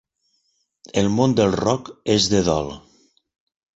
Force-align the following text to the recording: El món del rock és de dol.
El 1.01 1.11
món 1.17 1.37
del 1.41 1.53
rock 1.59 1.91
és 2.17 2.29
de 2.33 2.41
dol. 2.51 2.73